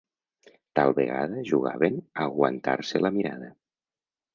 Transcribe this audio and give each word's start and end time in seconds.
Tal 0.79 0.93
vegada 1.01 1.45
jugaven 1.51 2.01
a 2.03 2.27
aguantar-se 2.31 3.07
la 3.09 3.17
mirada. 3.23 3.57